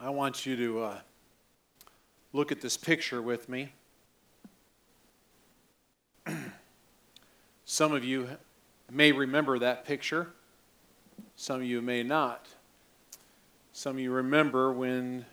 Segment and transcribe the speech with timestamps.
[0.00, 0.98] I want you to uh,
[2.32, 3.72] look at this picture with me.
[7.64, 8.28] Some of you
[8.88, 10.28] may remember that picture,
[11.34, 12.46] some of you may not.
[13.72, 15.26] Some of you remember when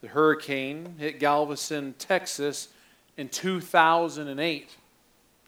[0.00, 2.68] the hurricane hit Galveston, Texas
[3.16, 4.70] in 2008.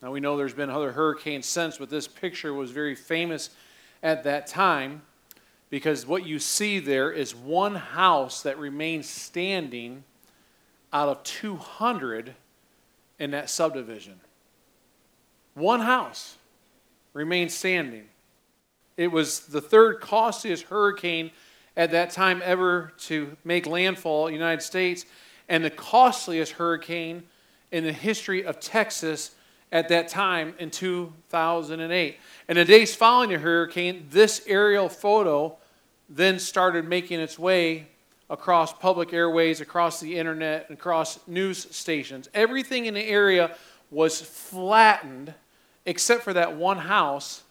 [0.02, 3.50] Now we know there's been other hurricanes since, but this picture was very famous
[4.02, 5.02] at that time
[5.70, 10.04] because what you see there is one house that remains standing
[10.92, 12.34] out of 200
[13.18, 14.20] in that subdivision.
[15.54, 16.36] One house
[17.12, 18.06] remains standing.
[18.96, 21.30] It was the third costliest hurricane
[21.76, 25.04] at that time ever to make landfall in the United States
[25.48, 27.24] and the costliest hurricane
[27.70, 29.32] in the history of Texas
[29.70, 32.16] at that time in 2008.
[32.48, 35.56] And the days following the hurricane, this aerial photo
[36.08, 37.88] then started making its way
[38.30, 42.28] across public airways, across the internet, across news stations.
[42.34, 43.54] Everything in the area
[43.90, 45.34] was flattened
[45.86, 47.42] except for that one house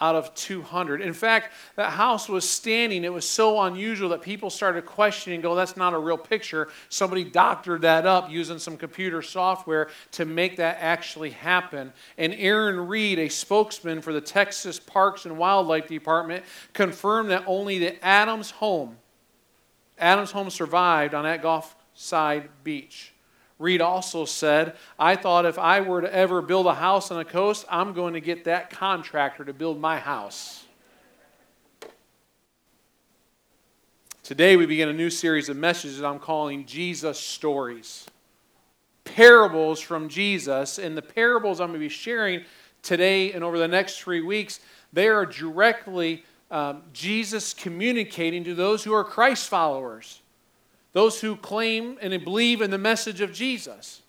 [0.00, 1.00] out of 200.
[1.00, 3.04] In fact, that house was standing.
[3.04, 6.68] It was so unusual that people started questioning, go, that's not a real picture.
[6.88, 11.92] Somebody doctored that up using some computer software to make that actually happen.
[12.16, 17.78] And Aaron Reed, a spokesman for the Texas Parks and Wildlife Department, confirmed that only
[17.78, 18.96] the Adams home,
[19.98, 23.12] Adams home survived on that Gulf side beach.
[23.58, 27.24] Reed also said, I thought if I were to ever build a house on the
[27.24, 30.64] coast, I'm going to get that contractor to build my house.
[34.22, 38.06] Today, we begin a new series of messages I'm calling Jesus Stories.
[39.04, 40.78] Parables from Jesus.
[40.78, 42.44] And the parables I'm going to be sharing
[42.82, 44.60] today and over the next three weeks,
[44.92, 50.20] they are directly um, Jesus communicating to those who are Christ followers
[50.92, 54.02] those who claim and believe in the message of Jesus.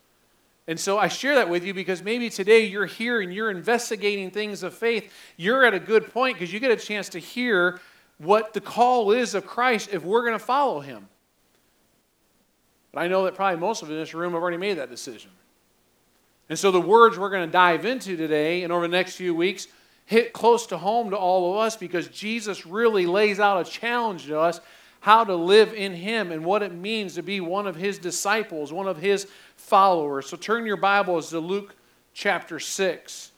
[0.67, 4.29] And so I share that with you because maybe today you're here and you're investigating
[4.29, 5.11] things of faith.
[5.35, 7.79] You're at a good point because you get a chance to hear
[8.19, 11.07] what the call is of Christ if we're going to follow him.
[12.91, 15.31] But I know that probably most of in this room have already made that decision.
[16.49, 19.33] And so the words we're going to dive into today and over the next few
[19.35, 19.67] weeks
[20.05, 24.25] hit close to home to all of us because Jesus really lays out a challenge
[24.25, 24.59] to us
[25.01, 28.73] how to live in Him and what it means to be one of His disciples,
[28.73, 30.27] one of His followers.
[30.27, 31.75] So turn your Bibles to Luke
[32.13, 33.31] chapter 6.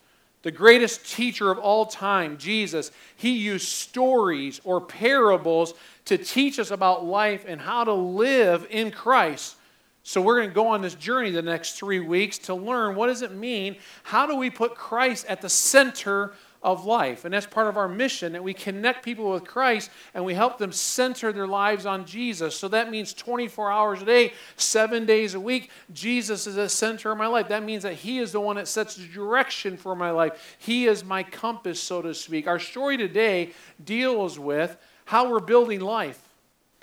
[0.44, 6.72] The greatest teacher of all time, Jesus, he used stories or parables to teach us
[6.72, 9.56] about life and how to live in Christ.
[10.04, 13.08] So we're going to go on this journey the next three weeks to learn what
[13.08, 13.76] does it mean?
[14.02, 16.34] How do we put Christ at the center
[16.64, 17.26] of life.
[17.26, 20.60] And that's part of our mission that we connect people with Christ and we help
[20.60, 22.56] them center their lives on Jesus.
[22.56, 27.12] So that means 24 hours a day, seven days a week, Jesus is the center
[27.12, 27.48] of my life.
[27.48, 30.56] That means that He is the one that sets the direction for my life.
[30.60, 32.48] He is my compass, so to speak.
[32.48, 36.28] Our story today deals with how we're building life.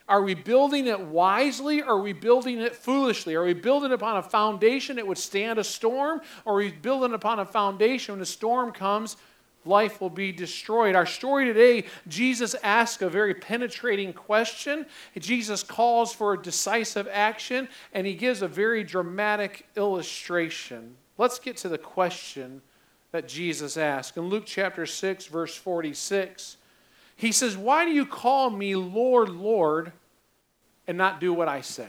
[0.08, 3.34] Are we building it wisely or are we building it foolishly?
[3.34, 7.12] Are we building upon a foundation that would stand a storm or are we building
[7.12, 9.18] upon a foundation when a storm comes
[9.64, 10.94] life will be destroyed.
[10.94, 14.86] Our story today, Jesus asks a very penetrating question.
[15.18, 20.96] Jesus calls for a decisive action, and he gives a very dramatic illustration.
[21.16, 22.62] Let's get to the question
[23.12, 24.16] that Jesus asked.
[24.16, 26.56] In Luke chapter 6, verse 46,
[27.16, 29.92] he says, Why do you call me Lord, Lord,
[30.86, 31.88] and not do what I say?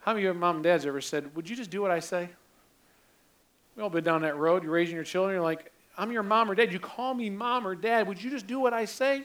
[0.00, 2.00] How many of your mom and dads ever said, Would you just do what I
[2.00, 2.30] say?
[3.76, 4.62] We all been down that road.
[4.62, 5.34] You're raising your children.
[5.34, 6.72] You're like, I'm your mom or dad.
[6.72, 8.08] You call me mom or dad.
[8.08, 9.24] Would you just do what I say?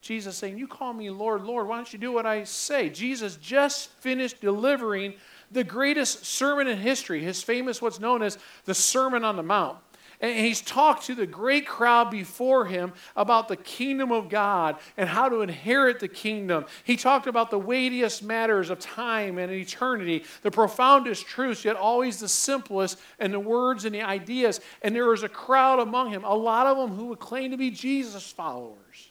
[0.00, 1.68] Jesus saying, You call me Lord, Lord.
[1.68, 2.88] Why don't you do what I say?
[2.88, 5.14] Jesus just finished delivering
[5.50, 9.78] the greatest sermon in history, his famous, what's known as the Sermon on the Mount.
[10.22, 15.08] And he's talked to the great crowd before him about the kingdom of God and
[15.08, 16.66] how to inherit the kingdom.
[16.84, 22.20] He talked about the weightiest matters of time and eternity, the profoundest truths, yet always
[22.20, 24.60] the simplest, and the words and the ideas.
[24.82, 27.56] And there was a crowd among him, a lot of them who would claim to
[27.56, 29.10] be Jesus followers,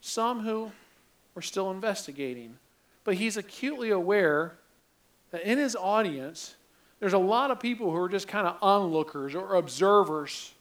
[0.00, 0.72] some who
[1.36, 2.58] were still investigating.
[3.04, 4.58] But he's acutely aware
[5.30, 6.56] that in his audience,
[7.00, 10.52] there's a lot of people who are just kind of onlookers or observers,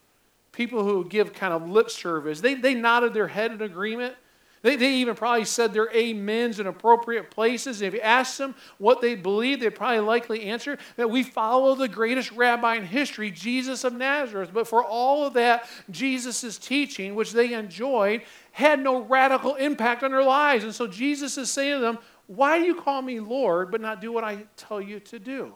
[0.51, 2.41] people who give kind of lip service.
[2.41, 4.15] They, they nodded their head in agreement,
[4.61, 7.81] They, they even probably said their amens in appropriate places.
[7.81, 11.87] If you asked them what they believed, they'd probably likely answer that we follow the
[11.87, 14.51] greatest rabbi in history, Jesus of Nazareth.
[14.53, 20.11] But for all of that, Jesus' teaching, which they enjoyed, had no radical impact on
[20.11, 20.65] their lives.
[20.65, 24.01] And so Jesus is saying to them, Why do you call me Lord, but not
[24.01, 25.53] do what I tell you to do?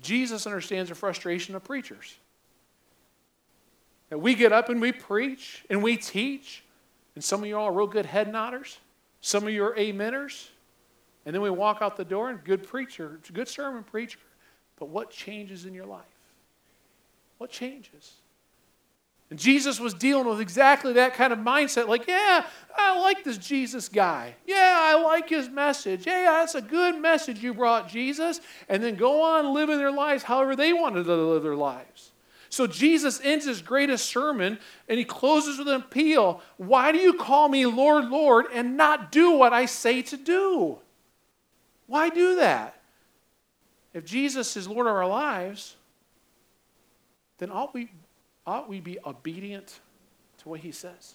[0.00, 2.16] Jesus understands the frustration of preachers.
[4.10, 6.64] We get up and we preach and we teach
[7.14, 8.78] and some of you all are real good head nodders.
[9.20, 10.48] Some of you are ameners.
[11.26, 14.18] And then we walk out the door and good preacher, good sermon preacher.
[14.76, 16.02] But what changes in your life?
[17.38, 18.14] What changes?
[19.30, 21.88] And Jesus was dealing with exactly that kind of mindset.
[21.88, 22.44] Like, yeah,
[22.76, 24.34] I like this Jesus guy.
[24.46, 26.06] Yeah, I like his message.
[26.06, 28.40] Yeah, that's a good message you brought, Jesus.
[28.68, 32.12] And then go on living their lives however they wanted to live their lives.
[32.50, 37.14] So Jesus ends his greatest sermon and he closes with an appeal Why do you
[37.14, 40.78] call me Lord, Lord, and not do what I say to do?
[41.86, 42.80] Why do that?
[43.92, 45.76] If Jesus is Lord of our lives,
[47.38, 47.88] then ought we,
[48.46, 49.80] ought we be obedient
[50.38, 51.14] to what he says?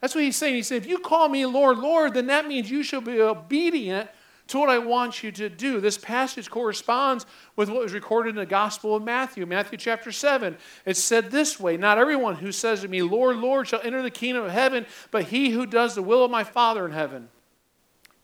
[0.00, 0.54] That's what he's saying.
[0.54, 4.10] He said, If you call me Lord, Lord, then that means you shall be obedient
[4.48, 5.80] to what I want you to do.
[5.80, 10.56] This passage corresponds with what was recorded in the Gospel of Matthew, Matthew chapter 7.
[10.84, 14.10] It said this way Not everyone who says to me, Lord, Lord, shall enter the
[14.10, 17.28] kingdom of heaven, but he who does the will of my Father in heaven.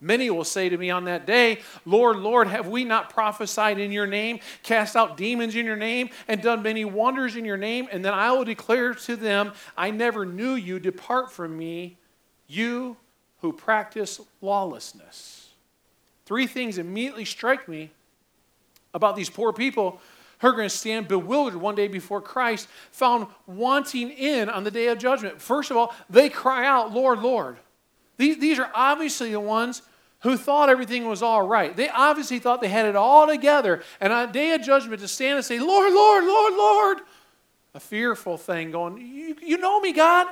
[0.03, 3.93] Many will say to me on that day, Lord, Lord, have we not prophesied in
[3.93, 7.87] your name, cast out demons in your name, and done many wonders in your name?
[7.93, 10.81] And then I will declare to them, I never knew you.
[10.81, 11.99] Depart from me,
[12.49, 12.97] you
[13.43, 15.51] who practice lawlessness.
[16.27, 17.93] Three things immediately strike me
[18.93, 20.01] about these poor people
[20.41, 24.71] who are going to stand bewildered one day before Christ, found wanting in on the
[24.73, 25.41] day of judgment.
[25.41, 27.59] First of all, they cry out, Lord, Lord.
[28.17, 29.83] These, these are obviously the ones
[30.23, 31.75] who thought everything was all right.
[31.77, 33.83] They obviously thought they had it all together.
[34.01, 36.99] And on day of judgment, to stand and say, Lord, Lord, Lord, Lord,
[37.75, 40.29] a fearful thing going, You, you know me, God.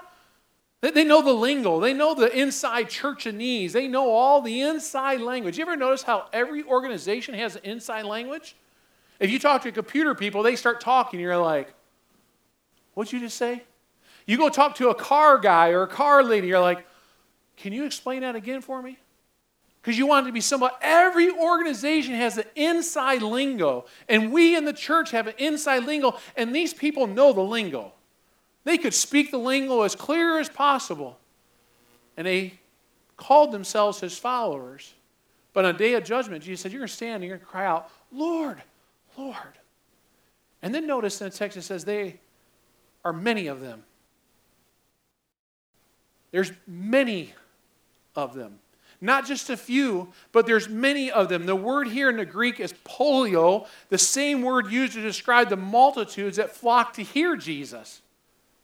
[0.81, 1.79] They know the lingo.
[1.79, 3.73] They know the inside churchanese.
[3.73, 5.59] They know all the inside language.
[5.59, 8.57] You ever notice how every organization has an inside language?
[9.19, 11.21] If you talk to computer people, they start talking.
[11.21, 11.75] You're like,
[12.95, 13.63] what'd you just say?
[14.25, 16.47] You go talk to a car guy or a car lady.
[16.49, 16.87] You're like,
[17.59, 18.99] can you explain that again for me?
[19.81, 20.75] Because you want it to be somebody.
[20.82, 23.87] Every organization has an inside lingo.
[24.09, 26.19] And we in the church have an inside lingo.
[26.37, 27.93] And these people know the lingo.
[28.65, 31.19] They could speak the lingo as clear as possible.
[32.17, 32.61] And they
[33.17, 34.93] called themselves his followers.
[35.55, 37.50] But on day of judgment, Jesus said, You're going to stand and you're going to
[37.50, 38.62] cry out, Lord,
[39.17, 39.37] Lord.
[40.62, 42.21] And then notice in the text it says, They
[43.05, 43.85] are many of them.
[46.31, 47.33] There's many
[48.15, 48.59] of them.
[49.00, 51.47] Not just a few, but there's many of them.
[51.47, 55.56] The word here in the Greek is polloi, the same word used to describe the
[55.56, 58.02] multitudes that flocked to hear Jesus.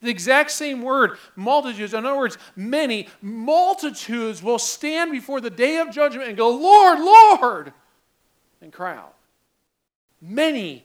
[0.03, 1.95] The exact same word, multitudes.
[1.95, 7.01] In other words, many multitudes will stand before the day of judgment and go, Lord,
[7.01, 7.73] Lord,
[8.61, 9.15] and cry out.
[10.21, 10.85] Many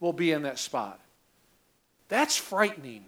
[0.00, 1.00] will be in that spot.
[2.08, 3.06] That's frightening.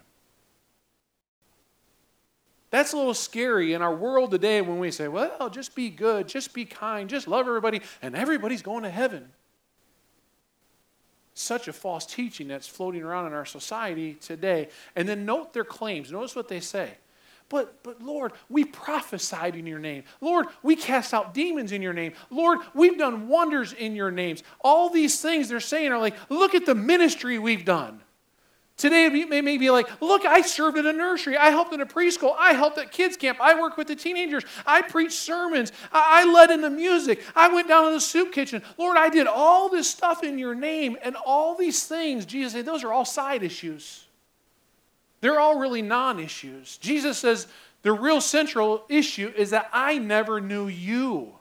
[2.75, 6.27] That's a little scary in our world today when we say, well, just be good,
[6.27, 9.29] just be kind, just love everybody, and everybody's going to heaven
[11.35, 14.71] such a false teaching that's floating around in our society today.
[14.97, 16.11] And then note their claims.
[16.11, 16.91] Notice what they say.
[17.49, 20.03] But, but Lord, we prophesied in your name.
[20.21, 22.15] Lord, we cast out demons in your name.
[22.29, 24.43] Lord, we've done wonders in your names.
[24.61, 28.01] All these things they're saying are like, look at the ministry we've done.
[28.77, 31.37] Today, it may be like, look, I served in a nursery.
[31.37, 32.35] I helped in a preschool.
[32.37, 33.39] I helped at kids' camp.
[33.41, 34.43] I worked with the teenagers.
[34.67, 35.71] I preached sermons.
[35.93, 37.23] I, led in the music.
[37.37, 38.63] I went down to the soup kitchen.
[38.77, 40.97] Lord, I did all this stuff in your name.
[41.05, 44.07] And all these things, Jesus said, those are all side issues.
[45.21, 46.77] They're all really non issues.
[46.79, 47.47] Jesus says,
[47.83, 51.35] the real central issue is that I never knew you.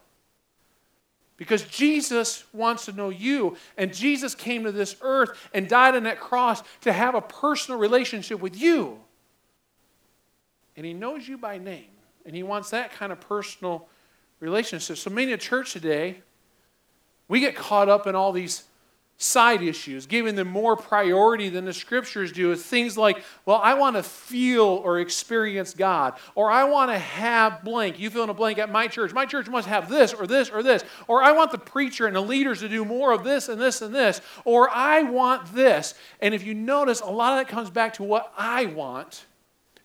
[1.37, 3.57] Because Jesus wants to know you.
[3.77, 7.79] And Jesus came to this earth and died on that cross to have a personal
[7.79, 8.99] relationship with you.
[10.75, 11.89] And he knows you by name.
[12.25, 13.87] And he wants that kind of personal
[14.39, 14.97] relationship.
[14.97, 16.21] So many in church today,
[17.27, 18.63] we get caught up in all these
[19.23, 23.73] side issues, giving them more priority than the scriptures do, is things like, well, I
[23.73, 27.99] want to feel or experience God, or I want to have blank.
[27.99, 29.13] You fill in a blank at my church.
[29.13, 32.15] My church must have this or this or this, or I want the preacher and
[32.15, 35.93] the leaders to do more of this and this and this, or I want this.
[36.19, 39.25] And if you notice, a lot of that comes back to what I want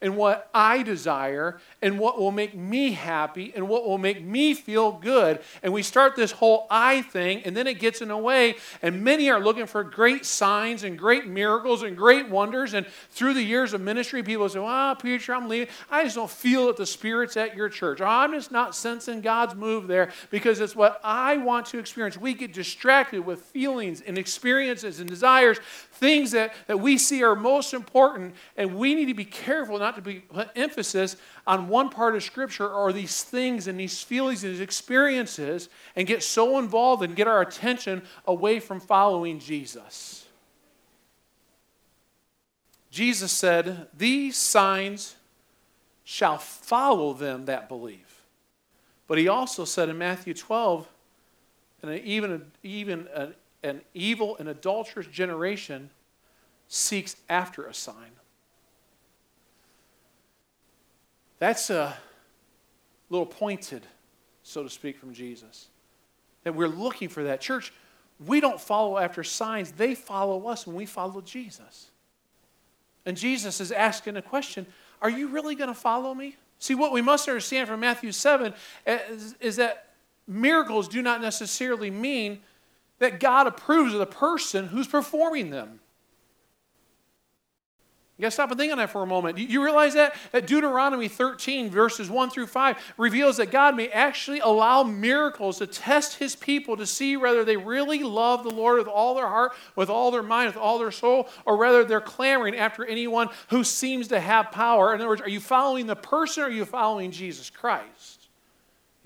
[0.01, 4.55] and what I desire and what will make me happy and what will make me
[4.55, 5.41] feel good.
[5.63, 8.57] And we start this whole I thing, and then it gets in a way.
[8.83, 12.75] And many are looking for great signs and great miracles and great wonders.
[12.75, 15.69] And through the years of ministry, people say, Well, preacher, I'm leaving.
[15.91, 18.01] I just don't feel that the Spirit's at your church.
[18.01, 22.17] Oh, I'm just not sensing God's move there because it's what I want to experience.
[22.17, 25.59] We get distracted with feelings and experiences and desires,
[25.99, 29.97] things that, that we see are most important, and we need to be careful not
[29.97, 34.45] to be, put emphasis on one part of Scripture or these things and these feelings
[34.45, 40.27] and these experiences and get so involved and get our attention away from following Jesus.
[42.91, 45.17] Jesus said, These signs
[46.05, 48.23] shall follow them that believe.
[49.07, 50.89] But he also said in Matthew 12,
[51.83, 53.29] and even, even a,
[53.63, 55.91] an evil and adulterous generation
[56.69, 58.11] seeks after a sign.
[61.39, 61.97] That's a
[63.11, 63.87] little pointed,
[64.43, 65.69] so to speak, from Jesus.
[66.45, 67.41] That we're looking for that.
[67.41, 67.73] Church,
[68.25, 71.91] we don't follow after signs, they follow us when we follow Jesus.
[73.07, 74.67] And Jesus is asking a question
[75.01, 76.37] Are you really going to follow me?
[76.59, 78.53] See, what we must understand from Matthew 7
[78.85, 79.91] eh, is, is that
[80.27, 82.41] miracles do not necessarily mean
[82.99, 85.81] that God approves of the person who's performing them.
[88.19, 89.37] You got to stop and think on that for a moment.
[89.37, 90.17] Do You realize that?
[90.33, 95.69] That Deuteronomy 13, verses 1 through 5, reveals that God may actually allow miracles to
[95.69, 99.53] test his people to see whether they really love the Lord with all their heart,
[99.77, 103.63] with all their mind, with all their soul, or whether they're clamoring after anyone who
[103.63, 104.93] seems to have power.
[104.93, 108.18] In other words, are you following the person or are you following Jesus Christ?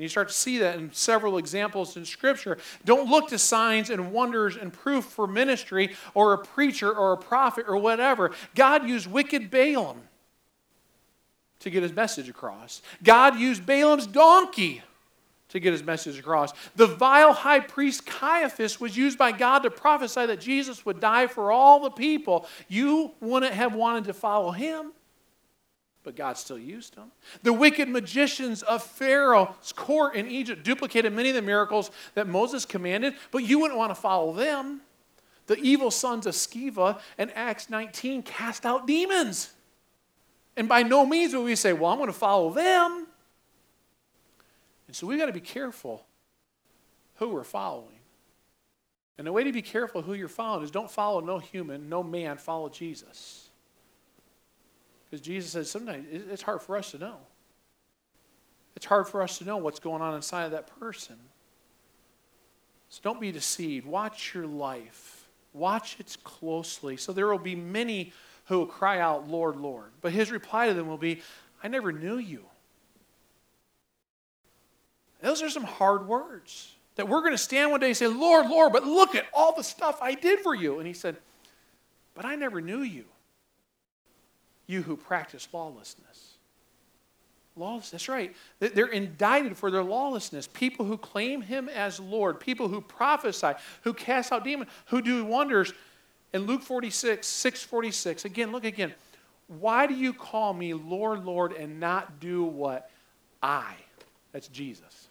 [0.02, 2.59] And you start to see that in several examples in Scripture.
[2.85, 7.16] Don't look to signs and wonders and proof for ministry or a preacher or a
[7.16, 8.32] prophet or whatever.
[8.56, 10.02] God used wicked Balaam
[11.61, 12.82] to get his message across.
[13.04, 14.82] God used Balaam's donkey
[15.50, 16.52] to get his message across.
[16.75, 21.28] The vile high priest Caiaphas was used by God to prophesy that Jesus would die
[21.28, 22.49] for all the people.
[22.66, 24.94] You wouldn't have wanted to follow him
[26.04, 27.12] but God still used them.
[27.42, 32.64] The wicked magicians of Pharaoh's court in Egypt duplicated many of the miracles that Moses
[32.64, 34.80] commanded, but you wouldn't want to follow them.
[35.47, 39.52] The evil sons of Sceva in Acts 19 cast out demons.
[40.56, 43.06] And by no means would we say, well, I'm going to follow them.
[44.87, 46.04] And so we've got to be careful
[47.16, 47.88] who we're following.
[49.18, 52.02] And the way to be careful who you're following is don't follow no human, no
[52.02, 53.49] man, follow Jesus.
[55.12, 57.16] Because Jesus says sometimes it's hard for us to know.
[58.75, 61.16] It's hard for us to know what's going on inside of that person.
[62.88, 63.85] So don't be deceived.
[63.85, 65.28] Watch your life.
[65.52, 66.97] Watch it closely.
[66.97, 68.14] So there will be many
[68.47, 69.90] who will cry out, Lord, Lord.
[70.00, 71.21] But his reply to them will be,
[71.62, 72.45] I never knew you.
[75.21, 78.49] Those are some hard words that we're going to stand one day and say, Lord,
[78.49, 80.78] Lord, but look at all the stuff I did for you.
[80.78, 81.19] And he said,
[82.14, 83.04] But I never knew you
[84.73, 86.33] you who practice lawlessness.
[87.55, 88.35] Lawless, that's right.
[88.61, 90.47] They're indicted for their lawlessness.
[90.47, 93.52] People who claim him as Lord, people who prophesy,
[93.83, 95.73] who cast out demons, who do wonders.
[96.33, 98.95] In Luke 46, 646, again, look again.
[99.49, 102.91] Why do you call me Lord, Lord, and not do what
[103.43, 103.75] I,
[104.33, 105.09] that's Jesus?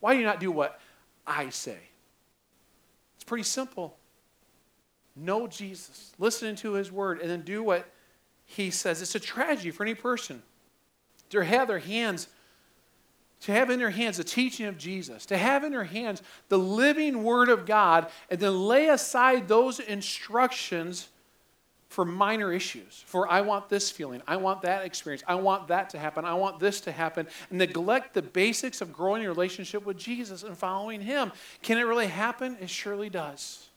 [0.00, 0.80] Why do you not do what
[1.24, 1.78] I say?
[3.14, 3.96] It's pretty simple.
[5.14, 7.86] Know Jesus, listen to his word, and then do what
[8.46, 10.42] he says it's a tragedy for any person
[11.30, 12.28] to have their hands
[13.44, 16.58] to have in their hands the teaching of Jesus, to have in their hands the
[16.58, 21.08] living Word of God, and then lay aside those instructions
[21.90, 23.04] for minor issues.
[23.06, 26.32] For I want this feeling, I want that experience, I want that to happen, I
[26.34, 30.56] want this to happen, and neglect the basics of growing your relationship with Jesus and
[30.56, 31.30] following Him.
[31.60, 32.56] Can it really happen?
[32.62, 33.68] It surely does.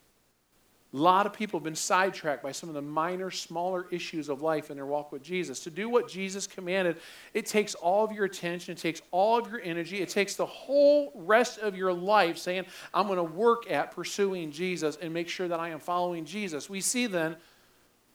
[0.94, 4.42] A lot of people have been sidetracked by some of the minor, smaller issues of
[4.42, 5.60] life in their walk with Jesus.
[5.62, 6.98] To do what Jesus commanded,
[7.34, 10.46] it takes all of your attention, it takes all of your energy, it takes the
[10.46, 15.28] whole rest of your life saying, I'm going to work at pursuing Jesus and make
[15.28, 16.70] sure that I am following Jesus.
[16.70, 17.36] We see then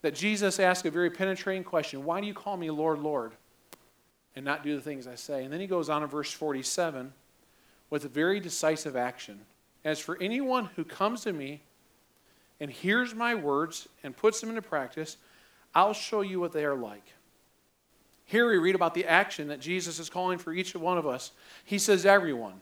[0.01, 3.33] that Jesus asked a very penetrating question Why do you call me Lord, Lord?
[4.35, 5.45] and not do the things I say?
[5.45, 7.13] And then he goes on in verse 47
[7.91, 9.41] with a very decisive action.
[9.85, 11.61] As for anyone who comes to me,
[12.63, 15.17] and hears my words and puts them into practice,
[15.75, 17.03] I'll show you what they are like.
[18.25, 21.33] Here we read about the action that Jesus is calling for each one of us.
[21.65, 22.61] He says, Everyone.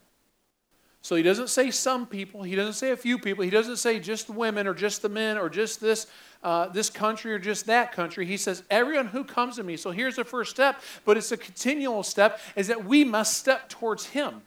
[1.03, 4.01] So he doesn't say some people, he doesn't say a few people, he doesn't say
[4.01, 6.07] just the women or just the men or just this,
[6.43, 8.25] uh, this country or just that country.
[8.27, 9.79] He says, everyone who comes to me.
[9.79, 13.71] So here's the first step, but it's a continual step, is that we must step
[13.71, 14.43] towards him.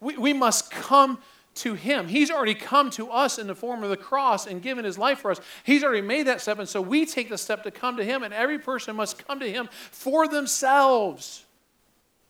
[0.00, 1.18] We, we must come
[1.56, 2.08] to him.
[2.08, 5.20] He's already come to us in the form of the cross and given his life
[5.20, 5.40] for us.
[5.62, 8.22] He's already made that step, and so we take the step to come to him,
[8.22, 11.44] and every person must come to him for themselves.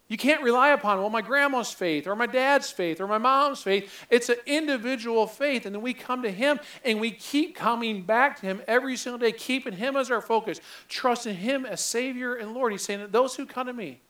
[0.06, 3.62] You can't rely upon, well, my grandma's faith or my dad's faith or my mom's
[3.62, 4.06] faith.
[4.10, 5.64] It's an individual faith.
[5.64, 9.18] And then we come to Him and we keep coming back to Him every single
[9.18, 12.72] day, keeping Him as our focus, trusting Him as Savior and Lord.
[12.72, 14.02] He's saying that those who come to me,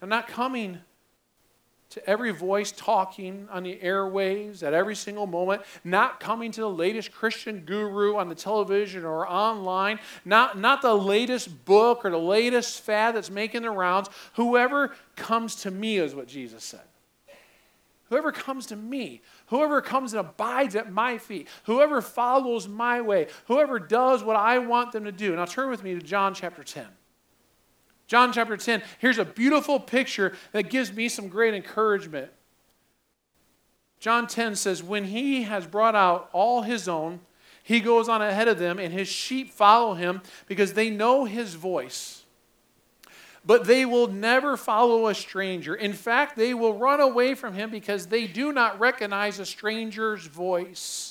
[0.00, 0.78] I'm not coming
[1.90, 6.70] to every voice talking on the airwaves at every single moment, not coming to the
[6.70, 12.18] latest Christian guru on the television or online, not, not the latest book or the
[12.18, 14.08] latest fad that's making the rounds.
[14.34, 16.80] Whoever comes to me is what Jesus said.
[18.08, 23.28] Whoever comes to me, whoever comes and abides at my feet, whoever follows my way,
[23.46, 25.36] whoever does what I want them to do.
[25.36, 26.86] Now turn with me to John chapter 10.
[28.10, 32.32] John chapter 10, here's a beautiful picture that gives me some great encouragement.
[34.00, 37.20] John 10 says, When he has brought out all his own,
[37.62, 41.54] he goes on ahead of them, and his sheep follow him because they know his
[41.54, 42.24] voice.
[43.46, 45.76] But they will never follow a stranger.
[45.76, 50.26] In fact, they will run away from him because they do not recognize a stranger's
[50.26, 51.09] voice.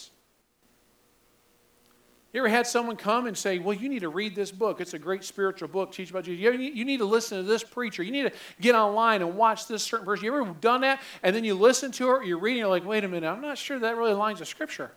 [2.31, 4.81] You ever had someone come and say, Well, you need to read this book?
[4.81, 6.59] It's a great spiritual book, teach about Jesus.
[6.59, 8.03] You need to listen to this preacher.
[8.03, 8.31] You need to
[8.61, 10.25] get online and watch this certain person.
[10.25, 11.01] You ever done that?
[11.23, 13.57] And then you listen to her, you're reading, you're like, Wait a minute, I'm not
[13.57, 14.91] sure that really aligns with Scripture.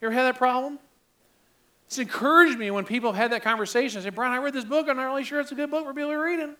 [0.00, 0.78] You ever had that problem?
[1.86, 4.02] It's encouraged me when people have had that conversation.
[4.02, 4.88] Say, Brian, I read this book.
[4.88, 6.50] I'm not really sure it's a good book for people to read it.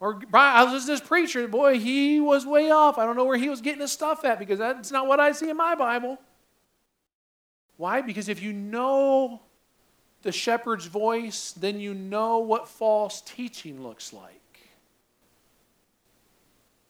[0.00, 1.46] Or Brian, I was this preacher.
[1.48, 2.98] Boy, he was way off.
[2.98, 5.32] I don't know where he was getting his stuff at because that's not what I
[5.32, 6.18] see in my Bible.
[7.82, 8.00] Why?
[8.00, 9.40] Because if you know
[10.22, 14.22] the shepherd's voice, then you know what false teaching looks like.
[14.54, 14.68] I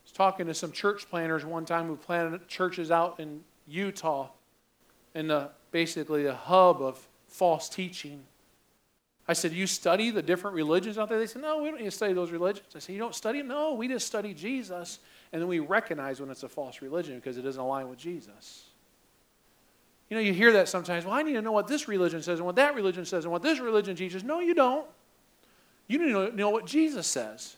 [0.03, 4.29] was talking to some church planners one time who planted churches out in Utah,
[5.15, 8.21] in the basically the hub of false teaching.
[9.27, 11.17] I said, You study the different religions out there?
[11.17, 12.67] They said, No, we don't need to study those religions.
[12.75, 13.47] I said, You don't study them?
[13.47, 14.99] No, we just study Jesus.
[15.31, 18.65] And then we recognize when it's a false religion because it doesn't align with Jesus.
[20.13, 21.05] You know, you hear that sometimes.
[21.05, 23.31] Well, I need to know what this religion says and what that religion says and
[23.31, 24.23] what this religion teaches.
[24.23, 24.85] No, you don't.
[25.87, 27.55] You need to know what Jesus says.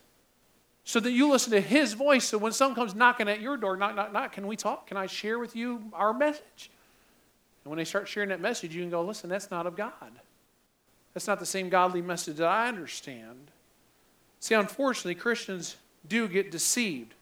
[0.85, 2.23] So that you listen to his voice.
[2.23, 4.87] So when someone comes knocking at your door, knock, knock, knock, can we talk?
[4.87, 6.71] Can I share with you our message?
[7.65, 9.91] And when they start sharing that message, you can go, listen, that's not of God.
[11.13, 13.51] That's not the same godly message that I understand.
[14.39, 15.75] See, unfortunately, Christians
[16.07, 17.15] do get deceived,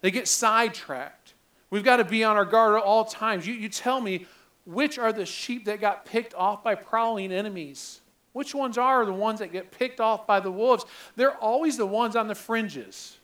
[0.00, 1.34] they get sidetracked.
[1.68, 3.46] We've got to be on our guard at all times.
[3.46, 4.24] You, you tell me,
[4.66, 8.00] which are the sheep that got picked off by prowling enemies?
[8.32, 10.84] Which ones are the ones that get picked off by the wolves?
[11.14, 13.16] They're always the ones on the fringes.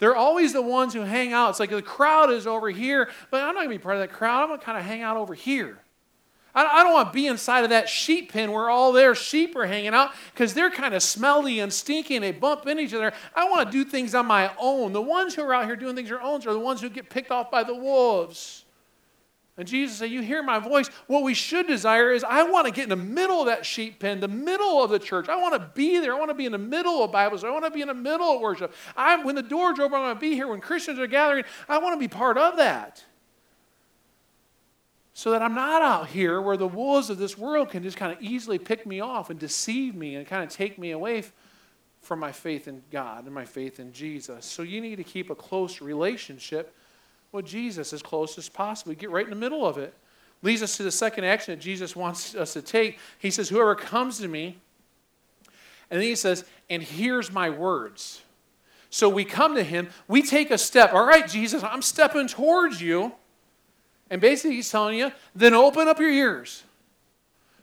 [0.00, 1.50] They're always the ones who hang out.
[1.50, 4.00] It's like the crowd is over here, but I'm not going to be part of
[4.00, 4.42] that crowd.
[4.42, 5.78] I'm going to kind of hang out over here.
[6.54, 9.64] I don't want to be inside of that sheep pen where all their sheep are
[9.64, 13.12] hanging out because they're kind of smelly and stinky and they bump into each other.
[13.34, 14.92] I want to do things on my own.
[14.92, 16.90] The ones who are out here doing things on their own are the ones who
[16.90, 18.61] get picked off by the wolves.
[19.58, 20.88] And Jesus said, You hear my voice.
[21.06, 23.98] What we should desire is I want to get in the middle of that sheep
[23.98, 25.28] pen, the middle of the church.
[25.28, 26.14] I want to be there.
[26.14, 27.44] I want to be in the middle of Bibles.
[27.44, 28.72] I want to be in the middle of worship.
[28.96, 30.48] I, when the doors open, I want to be here.
[30.48, 33.04] When Christians are gathering, I want to be part of that.
[35.12, 38.10] So that I'm not out here where the wolves of this world can just kind
[38.10, 41.24] of easily pick me off and deceive me and kind of take me away
[42.00, 44.46] from my faith in God and my faith in Jesus.
[44.46, 46.74] So you need to keep a close relationship
[47.32, 48.94] with Jesus as close as possible.
[48.94, 49.94] Get right in the middle of it.
[50.42, 52.98] Leads us to the second action that Jesus wants us to take.
[53.18, 54.58] He says, Whoever comes to me,
[55.92, 58.22] and then he says, and hears my words.
[58.88, 60.94] So we come to him, we take a step.
[60.94, 63.12] All right, Jesus, I'm stepping towards you.
[64.08, 66.64] And basically, he's telling you, then open up your ears.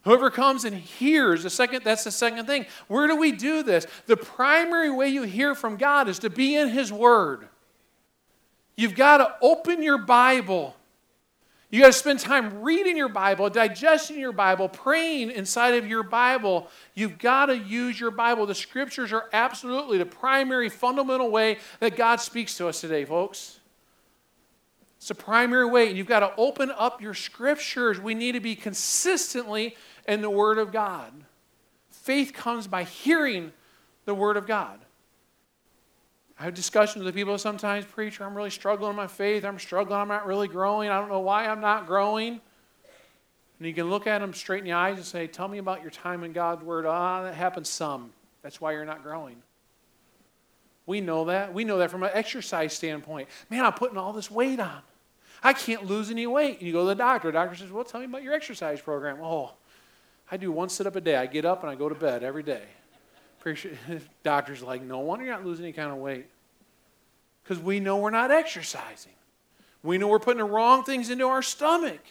[0.04, 2.68] Whoever comes and hears, the second, that's the second thing.
[2.88, 3.88] Where do we do this?
[4.06, 7.48] The primary way you hear from God is to be in His Word.
[8.80, 10.74] You've got to open your Bible.
[11.70, 16.02] You got to spend time reading your Bible, digesting your Bible, praying inside of your
[16.02, 16.70] Bible.
[16.94, 18.46] You've got to use your Bible.
[18.46, 23.60] The scriptures are absolutely the primary fundamental way that God speaks to us today, folks.
[24.96, 25.90] It's the primary way.
[25.90, 28.00] And you've got to open up your scriptures.
[28.00, 29.76] We need to be consistently
[30.08, 31.12] in the Word of God.
[31.92, 33.52] Faith comes by hearing
[34.06, 34.80] the Word of God.
[36.40, 39.44] I have discussions with people sometimes, preacher, I'm really struggling in my faith.
[39.44, 40.00] I'm struggling.
[40.00, 40.90] I'm not really growing.
[40.90, 42.40] I don't know why I'm not growing.
[43.60, 45.82] And you can look at them straight in the eyes and say, Tell me about
[45.82, 46.86] your time in God's Word.
[46.86, 48.12] Ah, that happens some.
[48.42, 49.36] That's why you're not growing.
[50.86, 51.54] We know that.
[51.54, 53.28] We know that from an exercise standpoint.
[53.50, 54.82] Man, I'm putting all this weight on.
[55.44, 56.60] I can't lose any weight.
[56.60, 57.28] And you go to the doctor.
[57.28, 59.18] The doctor says, Well, tell me about your exercise program.
[59.22, 59.52] Oh,
[60.32, 61.18] I do one sit up a day.
[61.18, 62.64] I get up and I go to bed every day.
[64.24, 66.28] Doctor's like, No wonder you're not losing any kind of weight.
[67.44, 69.14] Because we know we're not exercising.
[69.82, 72.02] We know we're putting the wrong things into our stomach.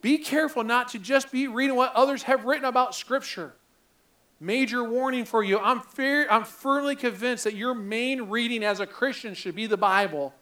[0.00, 3.52] Be careful not to just be reading what others have written about Scripture.
[4.40, 5.58] Major warning for you.
[5.58, 9.76] I'm, fair, I'm firmly convinced that your main reading as a Christian should be the
[9.76, 10.32] Bible.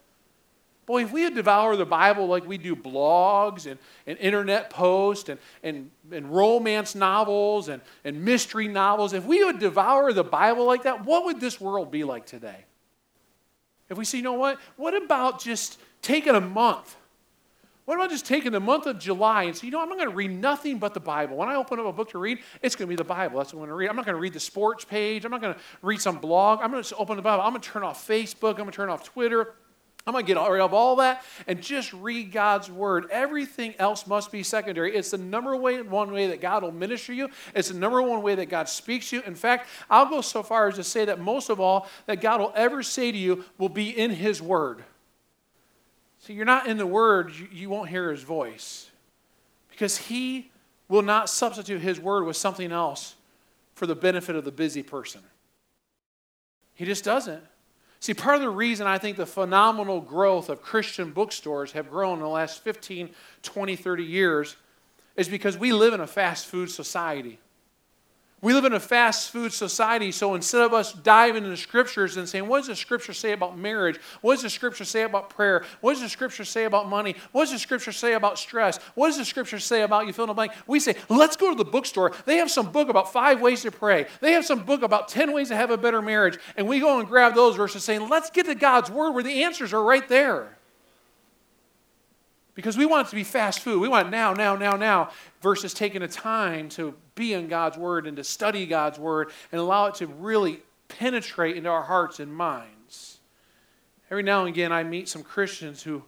[0.89, 5.29] Boy, if we had devoured the Bible like we do blogs and, and internet posts
[5.29, 10.65] and, and, and romance novels and, and mystery novels, if we would devour the Bible
[10.65, 12.65] like that, what would this world be like today?
[13.91, 14.59] If we say, you know what?
[14.77, 16.97] What about just taking a month
[17.85, 20.11] what about just taking the month of July and say, you know, I'm not going
[20.11, 21.39] to read nothing but the Bible.
[21.39, 23.39] When I open up a book to read, it's going to be the Bible.
[23.39, 23.89] That's what I'm going to read.
[23.89, 25.25] I'm not going to read the sports page.
[25.25, 26.61] I'm not going to read some blog.
[26.61, 27.43] I'm going to just open the Bible.
[27.43, 28.51] I'm going to turn off Facebook.
[28.51, 29.55] I'm going to turn off Twitter.
[30.09, 33.11] I'm going to get rid of all that and just read God's word.
[33.11, 34.97] Everything else must be secondary.
[34.97, 37.29] It's the number one way that God will minister you.
[37.55, 39.23] It's the number one way that God speaks to you.
[39.27, 42.41] In fact, I'll go so far as to say that most of all that God
[42.41, 44.83] will ever say to you will be in His word.
[46.21, 48.91] See, you're not in the Word, you won't hear His voice.
[49.69, 50.51] Because He
[50.89, 53.15] will not substitute His Word with something else
[53.75, 55.21] for the benefit of the busy person.
[56.73, 57.43] He just doesn't.
[58.01, 62.19] See, part of the reason I think the phenomenal growth of Christian bookstores have grown
[62.19, 63.11] in the last 15,
[63.43, 64.57] 20, 30 years
[65.17, 67.41] is because we live in a fast food society.
[68.41, 72.17] We live in a fast food society, so instead of us diving into the scriptures
[72.17, 73.99] and saying, what does the scripture say about marriage?
[74.21, 75.65] What does the scripture say about prayer?
[75.81, 77.17] What does the scripture say about money?
[77.33, 78.79] What does the scripture say about stress?
[78.95, 80.53] What does the scripture say about you fill in the blank?
[80.69, 82.13] We say, let's go to the bookstore.
[82.27, 84.07] They have some book about five ways to pray.
[84.21, 86.39] They have some book about 10 ways to have a better marriage.
[86.57, 89.43] And we go and grab those verses saying, let's get to God's word where the
[89.43, 90.59] answers are right there
[92.59, 93.81] because we want it to be fast food.
[93.81, 95.11] We want now, now, now, now,
[95.43, 99.61] versus taking the time to be in God's Word and to study God's Word and
[99.61, 103.21] allow it to really penetrate into our hearts and minds.
[104.11, 106.03] Every now and again, I meet some Christians who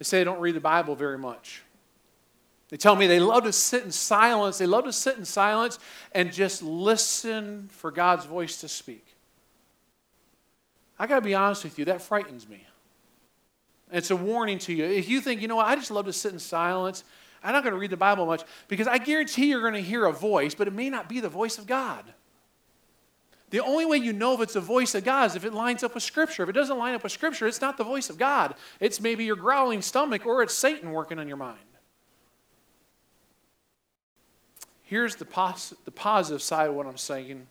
[0.00, 1.62] they say they don't read the Bible very much.
[2.70, 4.58] They tell me they love to sit in silence.
[4.58, 5.78] They love to sit in silence
[6.10, 9.06] and just listen for God's voice to speak.
[10.98, 12.66] I got to be honest with you, that frightens me.
[13.92, 14.84] It's a warning to you.
[14.84, 17.04] If you think, you know what, I just love to sit in silence,
[17.42, 20.06] I'm not going to read the Bible much because I guarantee you're going to hear
[20.06, 22.04] a voice, but it may not be the voice of God.
[23.50, 25.82] The only way you know if it's the voice of God is if it lines
[25.82, 26.44] up with Scripture.
[26.44, 28.54] If it doesn't line up with Scripture, it's not the voice of God.
[28.78, 31.58] It's maybe your growling stomach or it's Satan working on your mind.
[34.84, 37.46] Here's the, pos- the positive side of what I'm saying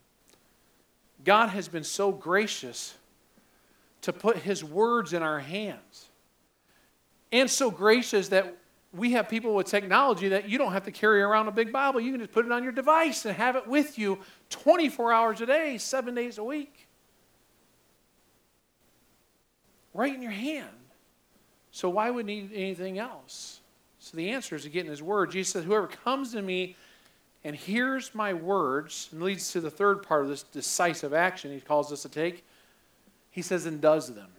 [1.26, 2.96] God has been so gracious
[4.02, 6.09] to put His words in our hands
[7.32, 8.56] and so gracious that
[8.92, 12.00] we have people with technology that you don't have to carry around a big Bible.
[12.00, 15.42] You can just put it on your device and have it with you 24 hours
[15.42, 16.88] a day, seven days a week.
[19.94, 20.70] Right in your hand.
[21.72, 23.60] So why would need anything else?
[24.00, 25.32] So the answer is to get in his word.
[25.32, 26.76] Jesus says, Whoever comes to me
[27.44, 31.62] and hears my words, and leads to the third part of this decisive action he
[31.62, 32.44] calls us to take,
[33.30, 34.30] he says, and does them.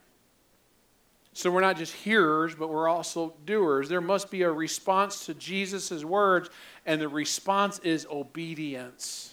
[1.40, 3.88] So we're not just hearers, but we're also doers.
[3.88, 6.50] There must be a response to Jesus' words,
[6.84, 9.32] and the response is obedience.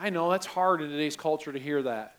[0.00, 2.13] I know that's hard in today's culture to hear that.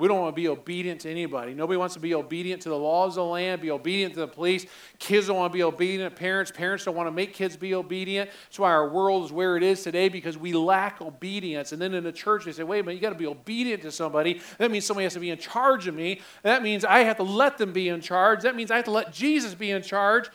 [0.00, 1.52] We don't want to be obedient to anybody.
[1.52, 4.26] Nobody wants to be obedient to the laws of the land, be obedient to the
[4.26, 4.64] police.
[4.98, 6.50] Kids don't want to be obedient to parents.
[6.50, 8.30] Parents don't want to make kids be obedient.
[8.46, 11.72] That's why our world is where it is today because we lack obedience.
[11.72, 13.82] And then in the church, they say, wait a minute, you got to be obedient
[13.82, 14.40] to somebody.
[14.56, 16.22] That means somebody has to be in charge of me.
[16.42, 18.42] That means I have to let them be in charge.
[18.42, 20.30] That means I have to let Jesus be in charge.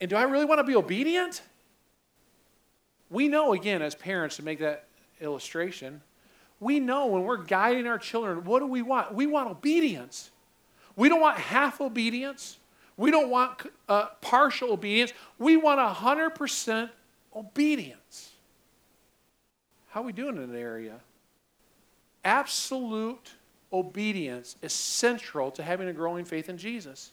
[0.00, 1.40] And do I really want to be obedient?
[3.10, 4.84] We know, again, as parents, to make that
[5.20, 6.02] illustration,
[6.60, 9.14] we know when we're guiding our children, what do we want?
[9.14, 10.30] We want obedience.
[10.96, 12.58] We don't want half obedience.
[12.96, 15.12] We don't want uh, partial obedience.
[15.38, 16.90] We want 100%
[17.34, 18.32] obedience.
[19.90, 21.00] How are we doing in that area?
[22.24, 23.30] Absolute
[23.72, 27.12] obedience is central to having a growing faith in Jesus.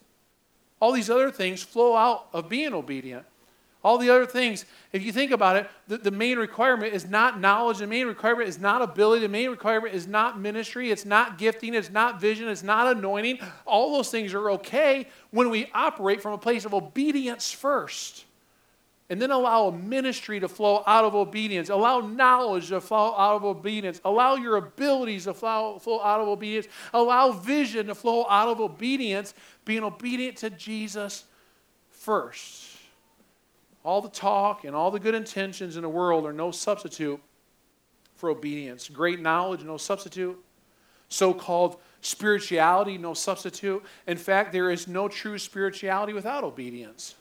[0.80, 3.26] All these other things flow out of being obedient.
[3.86, 4.66] All the other things.
[4.94, 7.78] If you think about it, the, the main requirement is not knowledge.
[7.78, 9.22] The main requirement is not ability.
[9.22, 10.90] The main requirement is not ministry.
[10.90, 11.76] It's not gifting.
[11.76, 12.48] It's not vision.
[12.48, 13.38] It's not anointing.
[13.64, 18.26] All those things are okay when we operate from a place of obedience first.
[19.12, 21.70] And then allow a ministry to flow out of obedience.
[21.70, 24.02] Allow knowledge to flow out of obedience.
[24.04, 26.68] Allow your abilities to flow, flow out of obedience.
[26.92, 31.26] Allow vision to flow out of obedience, being obedient to Jesus
[31.92, 32.75] first.
[33.86, 37.22] All the talk and all the good intentions in the world are no substitute
[38.16, 38.90] for obedience.
[38.90, 40.44] Great knowledge, no substitute.
[41.08, 43.84] So called spirituality, no substitute.
[44.08, 47.14] In fact, there is no true spirituality without obedience.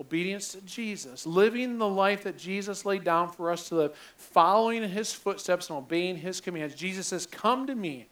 [0.00, 4.82] Obedience to Jesus, living the life that Jesus laid down for us to live, following
[4.88, 6.74] his footsteps and obeying his commands.
[6.74, 8.08] Jesus says, Come to me,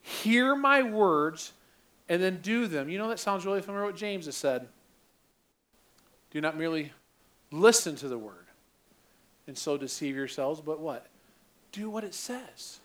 [0.00, 1.54] hear my words,
[2.08, 2.88] and then do them.
[2.88, 4.68] You know, that sounds really familiar what James has said.
[6.30, 6.92] Do not merely
[7.50, 8.46] listen to the word
[9.46, 11.06] and so deceive yourselves, but what?
[11.72, 12.80] Do what it says.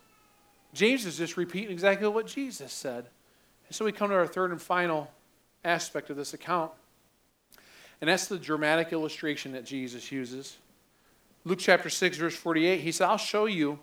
[0.74, 3.06] James is just repeating exactly what Jesus said.
[3.68, 5.12] And so we come to our third and final
[5.64, 6.72] aspect of this account.
[8.02, 10.58] And that's the dramatic illustration that Jesus uses.
[11.46, 13.80] Luke chapter 6, verse 48, he said, I'll show you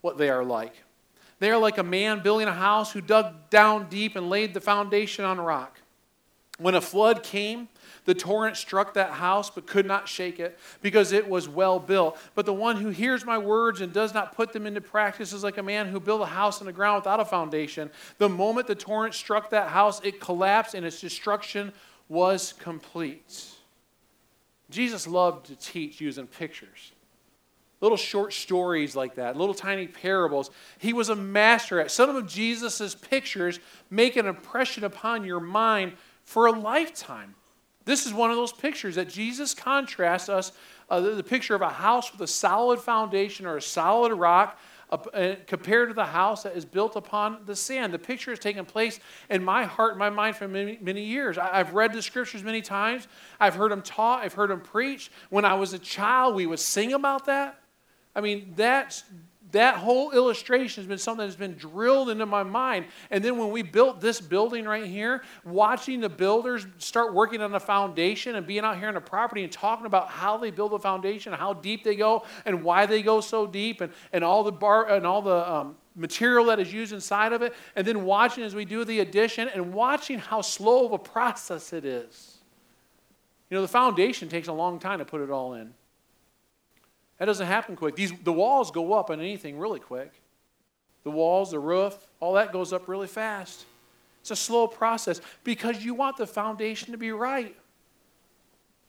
[0.00, 0.74] what they are like.
[1.38, 4.60] They are like a man building a house who dug down deep and laid the
[4.60, 5.80] foundation on rock.
[6.60, 7.68] When a flood came,
[8.04, 12.18] the torrent struck that house but could not shake it because it was well built.
[12.34, 15.42] But the one who hears my words and does not put them into practice is
[15.42, 17.90] like a man who built a house on the ground without a foundation.
[18.18, 21.72] The moment the torrent struck that house, it collapsed and its destruction
[22.10, 23.46] was complete.
[24.68, 26.92] Jesus loved to teach using pictures.
[27.80, 30.50] Little short stories like that, little tiny parables.
[30.78, 31.90] He was a master at.
[31.90, 35.94] Some of Jesus' pictures make an impression upon your mind
[36.30, 37.34] for a lifetime.
[37.86, 40.52] This is one of those pictures that Jesus contrasts us
[40.88, 44.56] uh, the, the, picture of a house with a solid foundation or a solid rock
[44.90, 47.92] uh, compared to the house that is built upon the sand.
[47.92, 51.36] The picture has taken place in my heart and my mind for many, many years.
[51.36, 53.08] I, have read the scriptures many times,
[53.40, 55.10] I've heard them taught, I've heard them preach.
[55.30, 57.60] When I was a child, we would sing about that.
[58.14, 59.02] I mean, that's
[59.52, 62.86] that whole illustration has been something that's been drilled into my mind.
[63.10, 67.50] And then when we built this building right here, watching the builders start working on
[67.50, 70.72] the foundation and being out here on the property and talking about how they build
[70.72, 74.42] the foundation, how deep they go, and why they go so deep, and, and all
[74.42, 78.04] the bar and all the um, material that is used inside of it, and then
[78.04, 82.38] watching as we do the addition and watching how slow of a process it is.
[83.50, 85.74] You know, the foundation takes a long time to put it all in.
[87.20, 87.96] That doesn't happen quick.
[87.96, 90.10] These, the walls go up on anything really quick.
[91.04, 93.66] The walls, the roof, all that goes up really fast.
[94.22, 97.54] It's a slow process because you want the foundation to be right.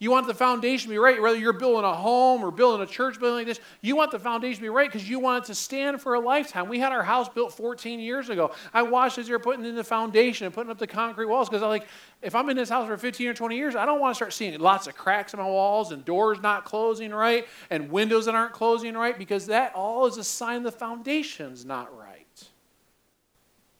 [0.01, 2.89] You want the foundation to be right, whether you're building a home or building a
[2.89, 5.47] church building like this, you want the foundation to be right because you want it
[5.49, 6.67] to stand for a lifetime.
[6.69, 8.49] We had our house built 14 years ago.
[8.73, 11.49] I watched as they were putting in the foundation and putting up the concrete walls
[11.49, 11.87] because I'm like,
[12.23, 14.33] if I'm in this house for 15 or 20 years, I don't want to start
[14.33, 18.33] seeing lots of cracks in my walls and doors not closing right and windows that
[18.33, 22.43] aren't closing right because that all is a sign the foundation's not right.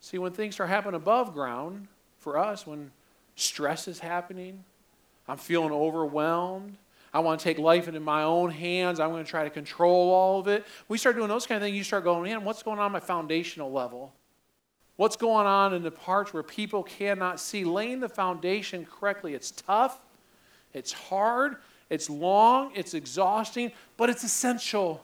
[0.02, 1.88] See, when things start happening above ground,
[2.20, 2.92] for us, when
[3.36, 4.64] stress is happening,
[5.28, 6.78] I'm feeling overwhelmed.
[7.14, 9.00] I want to take life into my own hands.
[9.00, 10.66] I'm going to try to control all of it.
[10.88, 11.76] We start doing those kind of things.
[11.76, 14.14] You start going, man, what's going on at my foundational level?
[14.96, 17.64] What's going on in the parts where people cannot see?
[17.64, 19.34] Laying the foundation correctly.
[19.34, 20.00] It's tough,
[20.74, 21.58] it's hard,
[21.90, 25.04] it's long, it's exhausting, but it's essential.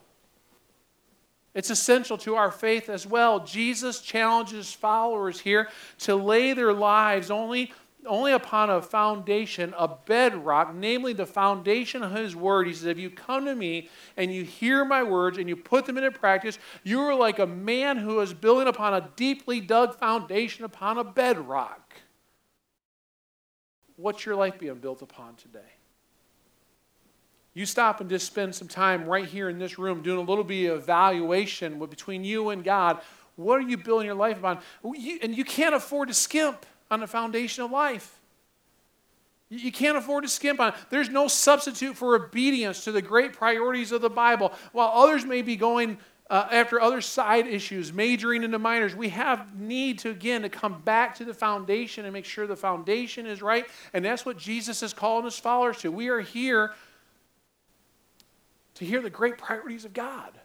[1.53, 3.43] It's essential to our faith as well.
[3.43, 7.73] Jesus challenges followers here to lay their lives only
[8.07, 12.67] only upon a foundation, a bedrock, namely the foundation of His Word.
[12.67, 15.85] He says, If you come to me and you hear my words and you put
[15.85, 19.95] them into practice, you are like a man who is building upon a deeply dug
[19.95, 21.95] foundation upon a bedrock.
[23.95, 25.59] What's your life being built upon today?
[27.53, 30.43] You stop and just spend some time right here in this room doing a little
[30.43, 33.01] bit of evaluation between you and God.
[33.35, 34.59] What are you building your life upon?
[34.83, 38.19] And you can't afford to skimp on the foundation of life.
[39.49, 40.75] You can't afford to skimp on it.
[40.89, 44.51] There's no substitute for obedience to the great priorities of the Bible.
[44.73, 49.57] While others may be going uh, after other side issues, majoring into minors, we have
[49.57, 53.41] need to, again, to come back to the foundation and make sure the foundation is
[53.41, 53.65] right.
[53.93, 55.91] And that's what Jesus is calling his followers to.
[55.93, 56.73] We are here
[58.75, 60.37] to hear the great priorities of God.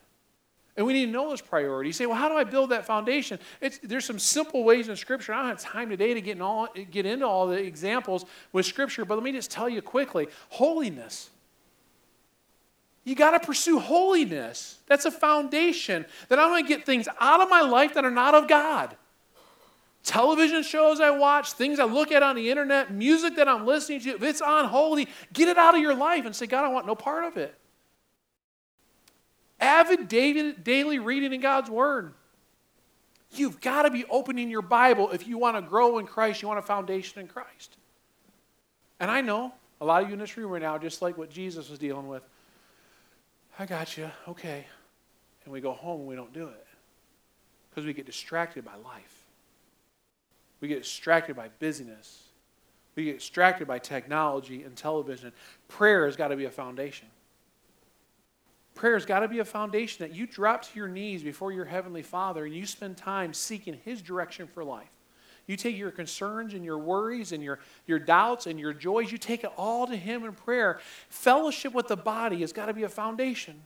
[0.77, 1.91] And we need to know those priorities.
[2.01, 3.39] You say, well, how do I build that foundation?
[3.61, 5.35] It's, there's some simple ways in Scripture.
[5.35, 8.65] I don't have time today to get, in all, get into all the examples with
[8.65, 11.29] Scripture, but let me just tell you quickly holiness.
[13.05, 14.79] You got to pursue holiness.
[14.87, 18.11] That's a foundation that I'm going to get things out of my life that are
[18.11, 18.97] not of God.
[20.05, 24.01] Television shows I watch, things I look at on the internet, music that I'm listening
[24.01, 26.87] to, if it's unholy, get it out of your life and say, God, I want
[26.87, 27.57] no part of it
[29.63, 32.15] avid daily reading in God's Word.
[33.35, 36.49] You've got to be opening your Bible if you want to grow in Christ, you
[36.49, 37.77] want a foundation in Christ.
[39.01, 41.31] And I know a lot of you in this room right now, just like what
[41.31, 42.23] Jesus was dealing with.
[43.59, 44.67] I got you, okay.
[45.45, 46.67] And we go home and we don't do it
[47.71, 49.25] because we get distracted by life.
[50.61, 52.23] We get distracted by busyness.
[52.95, 55.33] We get distracted by technology and television.
[55.69, 57.09] Prayer has got to be a foundation.
[58.75, 62.03] Prayer's got to be a foundation that you drop to your knees before your Heavenly
[62.03, 64.91] Father and you spend time seeking His direction for life.
[65.47, 69.19] You take your concerns and your worries and your, your doubts and your joys, you
[69.19, 70.81] take it all to Him in prayer.
[71.09, 73.63] Fellowship with the body has got to be a foundation.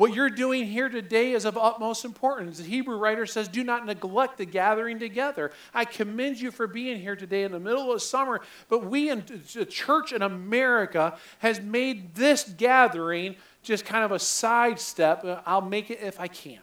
[0.00, 2.56] What you're doing here today is of utmost importance.
[2.56, 5.52] The Hebrew writer says, Do not neglect the gathering together.
[5.74, 9.24] I commend you for being here today in the middle of summer, but we in
[9.52, 15.24] the church in America has made this gathering just kind of a sidestep.
[15.24, 16.60] Uh, I'll make it if I can.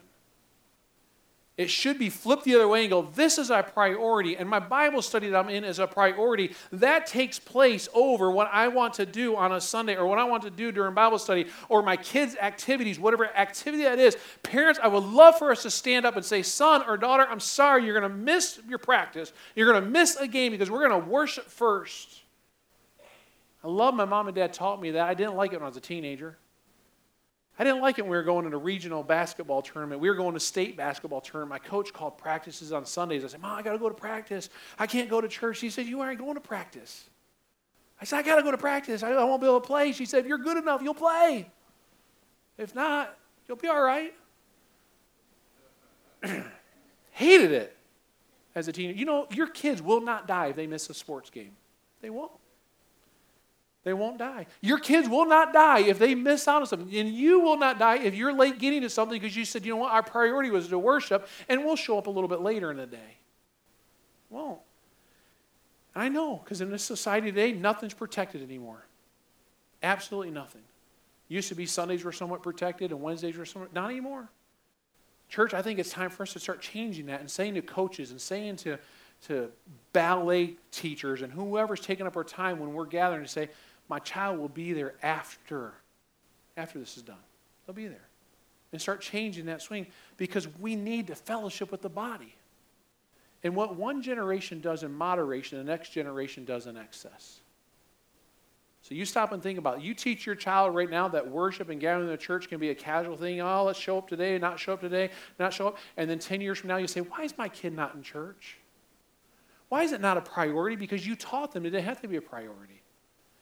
[1.58, 4.60] It should be flipped the other way and go, this is a priority, and my
[4.60, 6.54] Bible study that I'm in is a priority.
[6.72, 10.24] That takes place over what I want to do on a Sunday or what I
[10.24, 14.16] want to do during Bible study or my kids' activities, whatever activity that is.
[14.44, 17.40] Parents, I would love for us to stand up and say, son or daughter, I'm
[17.40, 19.34] sorry, you're going to miss your practice.
[19.56, 22.22] You're going to miss a game because we're going to worship first.
[23.64, 25.10] I love my mom and dad taught me that.
[25.10, 26.38] I didn't like it when I was a teenager.
[27.60, 30.00] I didn't like it when we were going to a regional basketball tournament.
[30.00, 31.50] We were going to state basketball tournament.
[31.50, 33.24] My coach called practices on Sundays.
[33.24, 34.50] I said, Mom, I got to go to practice.
[34.78, 35.58] I can't go to church.
[35.58, 37.10] She said, You aren't going to practice.
[38.00, 39.02] I said, I got to go to practice.
[39.02, 39.92] I, I won't be able to play.
[39.92, 41.50] She said, If you're good enough, you'll play.
[42.60, 43.18] If not,
[43.48, 44.14] you'll be all right.
[47.12, 47.76] Hated it
[48.54, 49.00] as a teenager.
[49.00, 51.56] You know, your kids will not die if they miss a sports game.
[52.02, 52.32] They won't.
[53.84, 54.48] They won't die.
[54.62, 56.94] Your kids will not die if they miss out on something.
[56.94, 59.72] And you will not die if you're late getting to something because you said, you
[59.72, 62.70] know what, our priority was to worship, and we'll show up a little bit later
[62.70, 63.18] in the day.
[64.30, 64.60] Won't.
[65.96, 68.86] I know, because in this society today, nothing's protected anymore.
[69.82, 70.62] Absolutely nothing.
[71.28, 74.30] Used to be Sundays were somewhat protected and Wednesdays were somewhat, not anymore.
[75.30, 78.12] Church, I think it's time for us to start changing that and saying to coaches
[78.12, 78.78] and saying to,
[79.28, 79.50] to
[79.92, 83.50] ballet teachers and whoever's taking up our time when we're gathering to say,
[83.90, 85.74] my child will be there after,
[86.56, 87.16] after this is done.
[87.66, 88.08] They'll be there.
[88.72, 92.36] And start changing that swing because we need to fellowship with the body.
[93.44, 97.40] And what one generation does in moderation, the next generation does in excess.
[98.82, 99.84] So you stop and think about it.
[99.84, 102.70] You teach your child right now that worship and gathering in the church can be
[102.70, 103.42] a casual thing.
[103.42, 105.78] Oh, let's show up today, not show up today, not show up.
[105.98, 108.58] And then 10 years from now, you say, why is my kid not in church?
[109.70, 110.78] Why is it not a priority?
[110.78, 112.82] Because you taught them it didn't have to be a priority.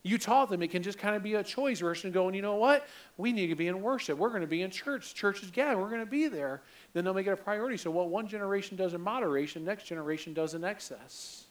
[0.05, 2.57] You taught them it can just kind of be a choice versus going, you know
[2.57, 2.87] what?
[3.17, 4.19] We need to be in worship.
[4.19, 5.15] We're going to be in church.
[5.15, 5.81] Church is gathered.
[5.81, 6.61] We're going to be there.
[6.93, 7.75] Then they'll make it a priority.
[7.75, 11.45] So what one generation does in moderation, next generation does in excess.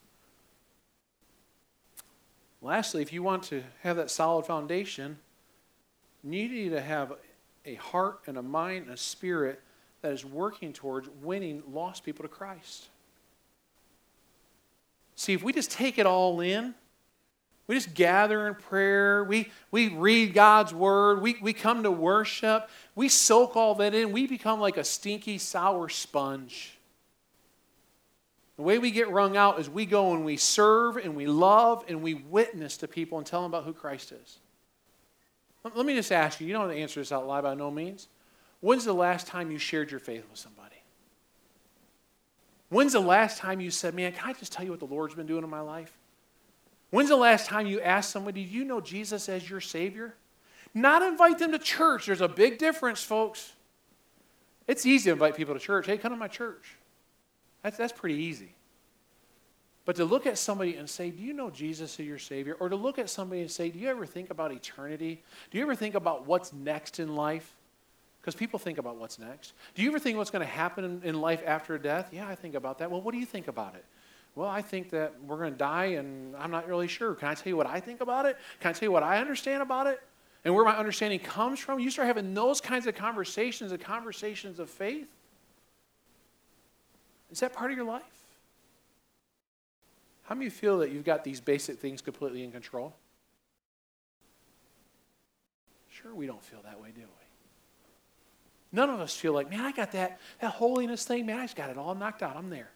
[2.63, 5.19] Lastly, if you want to have that solid foundation,
[6.23, 7.13] you need to have
[7.65, 9.61] a heart and a mind and a spirit
[10.03, 12.87] that is working towards winning lost people to Christ.
[15.17, 16.77] See, if we just take it all in,
[17.67, 19.25] we just gather in prayer.
[19.25, 21.23] We, we read God's word.
[21.23, 22.69] We, we come to worship.
[22.95, 24.13] We soak all that in.
[24.13, 26.79] We become like a stinky, sour sponge.
[28.57, 31.85] The way we get wrung out is we go and we serve and we love
[31.89, 34.39] and we witness to people and tell them about who Christ is.
[35.75, 37.71] Let me just ask you, you don't have to answer this out loud by no
[37.71, 38.09] means.
[38.61, 40.77] When's the last time you shared your faith with somebody?
[42.69, 45.15] When's the last time you said, man, can I just tell you what the Lord's
[45.15, 45.97] been doing in my life?
[46.95, 50.15] When's the last time you asked somebody, do you know Jesus as your Savior?
[50.73, 52.07] Not invite them to church.
[52.07, 53.53] There's a big difference, folks.
[54.69, 55.87] It's easy to invite people to church.
[55.87, 56.77] Hey, come to my church.
[57.65, 58.55] That's, that's pretty easy.
[59.85, 62.57] But to look at somebody and say, Do you know Jesus as your Savior?
[62.61, 65.21] Or to look at somebody and say, Do you ever think about eternity?
[65.51, 67.57] Do you ever think about what's next in life?
[68.21, 69.53] Because people think about what's next.
[69.75, 72.11] Do you ever think what's going to happen in, in life after death?
[72.13, 72.89] Yeah, I think about that.
[72.93, 73.85] Well, what do you think about it?
[74.35, 77.15] Well, I think that we're going to die and I'm not really sure.
[77.15, 78.37] Can I tell you what I think about it?
[78.61, 80.01] Can I tell you what I understand about it?
[80.45, 84.59] and where my understanding comes from, you start having those kinds of conversations, the conversations
[84.59, 85.09] of faith.
[87.31, 88.03] Is that part of your life?
[90.25, 92.95] How many you feel that you've got these basic things completely in control?
[95.89, 97.07] Sure, we don't feel that way, do we?
[98.73, 101.57] None of us feel like, man, I got that, that holiness thing, man, I just
[101.57, 102.37] got it all knocked out.
[102.37, 102.71] I'm there.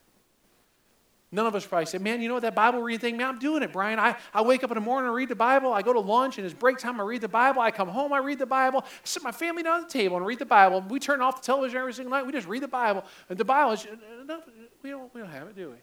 [1.30, 3.38] None of us probably say, man, you know what, that Bible reading thing, man, I'm
[3.38, 3.98] doing it, Brian.
[3.98, 5.72] I, I wake up in the morning and read the Bible.
[5.72, 7.60] I go to lunch and it's break time, I read the Bible.
[7.60, 8.80] I come home, I read the Bible.
[8.82, 10.82] I sit my family down at the table and read the Bible.
[10.88, 12.24] We turn off the television every single night.
[12.24, 13.04] We just read the Bible.
[13.28, 14.40] And the Bible is, uh, uh, no,
[14.82, 15.76] we don't, we don't have it, do we?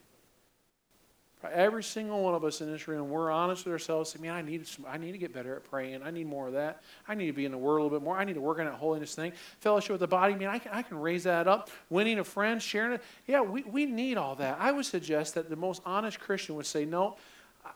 [1.53, 4.11] Every single one of us in this room, we're honest with ourselves.
[4.11, 6.01] Say, man, I need, some, I need to get better at praying.
[6.03, 6.81] I need more of that.
[7.07, 8.17] I need to be in the Word a little bit more.
[8.17, 9.33] I need to work on that holiness thing.
[9.59, 11.69] Fellowship with the body, man, I can, I can raise that up.
[11.89, 13.03] Winning a friend, sharing it.
[13.27, 14.57] Yeah, we, we need all that.
[14.59, 17.17] I would suggest that the most honest Christian would say, no,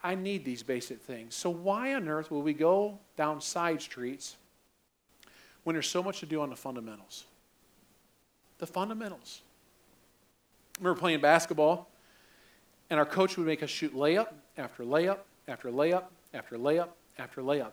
[0.03, 1.35] I need these basic things.
[1.35, 4.37] So why on earth will we go down side streets
[5.63, 7.25] when there's so much to do on the fundamentals?
[8.59, 9.41] The fundamentals.
[10.77, 11.89] I remember playing basketball
[12.89, 14.27] and our coach would make us shoot layup
[14.57, 17.71] after layup after layup after layup after layup.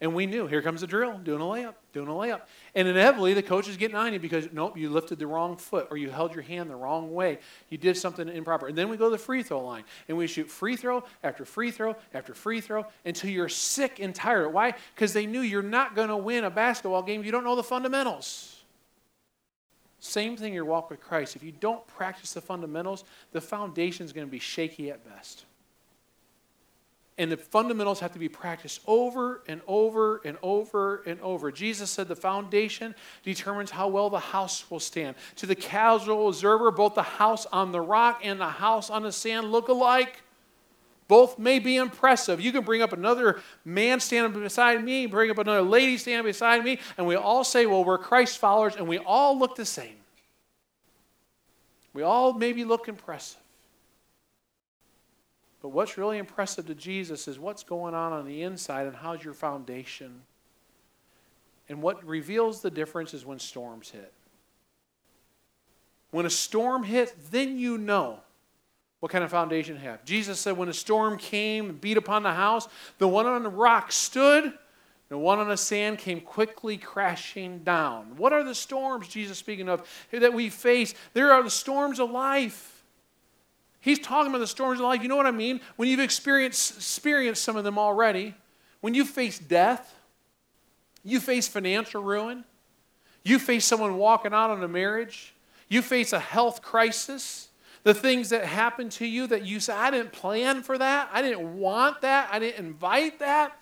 [0.00, 2.42] And we knew, here comes the drill, doing a layup, doing a layup.
[2.76, 5.88] And inevitably, the coach is getting on you because, nope, you lifted the wrong foot
[5.90, 7.40] or you held your hand the wrong way.
[7.68, 8.68] You did something improper.
[8.68, 11.44] And then we go to the free throw line and we shoot free throw after
[11.44, 14.50] free throw after free throw until you're sick and tired.
[14.50, 14.74] Why?
[14.94, 17.56] Because they knew you're not going to win a basketball game if you don't know
[17.56, 18.57] the fundamentals.
[20.00, 21.34] Same thing in your walk with Christ.
[21.34, 25.44] If you don't practice the fundamentals, the foundation is going to be shaky at best.
[27.18, 31.50] And the fundamentals have to be practiced over and over and over and over.
[31.50, 32.94] Jesus said the foundation
[33.24, 35.16] determines how well the house will stand.
[35.36, 39.10] To the casual observer, both the house on the rock and the house on the
[39.10, 40.22] sand look alike.
[41.08, 42.38] Both may be impressive.
[42.38, 46.62] You can bring up another man standing beside me, bring up another lady standing beside
[46.62, 49.96] me, and we all say, well, we're Christ followers, and we all look the same.
[51.94, 53.40] We all maybe look impressive.
[55.62, 59.24] But what's really impressive to Jesus is what's going on on the inside and how's
[59.24, 60.22] your foundation.
[61.68, 64.12] And what reveals the difference is when storms hit.
[66.10, 68.20] When a storm hits, then you know
[69.00, 70.04] what kind of foundation have.
[70.04, 72.68] Jesus said, when a storm came and beat upon the house,
[72.98, 74.52] the one on the rock stood,
[75.08, 78.16] the one on the sand came quickly crashing down.
[78.16, 80.94] What are the storms, Jesus speaking of, that we face?
[81.14, 82.82] There are the storms of life.
[83.80, 85.02] He's talking about the storms of life.
[85.02, 85.60] You know what I mean?
[85.76, 88.34] When you've experienced, experienced some of them already,
[88.80, 89.94] when you face death,
[91.04, 92.44] you face financial ruin,
[93.22, 95.34] you face someone walking out on a marriage,
[95.68, 97.47] you face a health crisis,
[97.88, 101.08] the things that happen to you that you say, I didn't plan for that.
[101.10, 102.28] I didn't want that.
[102.30, 103.58] I didn't invite that.